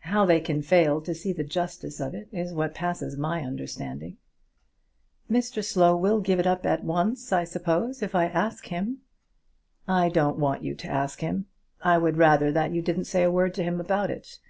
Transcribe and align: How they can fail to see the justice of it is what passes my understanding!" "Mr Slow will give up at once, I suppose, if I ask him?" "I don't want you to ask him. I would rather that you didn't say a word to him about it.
How 0.00 0.26
they 0.26 0.38
can 0.38 0.60
fail 0.60 1.00
to 1.00 1.14
see 1.14 1.32
the 1.32 1.44
justice 1.44 1.98
of 1.98 2.12
it 2.14 2.28
is 2.30 2.52
what 2.52 2.74
passes 2.74 3.16
my 3.16 3.40
understanding!" 3.42 4.18
"Mr 5.30 5.64
Slow 5.64 5.96
will 5.96 6.20
give 6.20 6.38
up 6.40 6.66
at 6.66 6.84
once, 6.84 7.32
I 7.32 7.44
suppose, 7.44 8.02
if 8.02 8.14
I 8.14 8.26
ask 8.26 8.66
him?" 8.66 8.98
"I 9.88 10.10
don't 10.10 10.36
want 10.38 10.62
you 10.62 10.74
to 10.74 10.88
ask 10.88 11.22
him. 11.22 11.46
I 11.80 11.96
would 11.96 12.18
rather 12.18 12.52
that 12.52 12.72
you 12.74 12.82
didn't 12.82 13.04
say 13.06 13.22
a 13.22 13.32
word 13.32 13.54
to 13.54 13.62
him 13.64 13.80
about 13.80 14.10
it. 14.10 14.40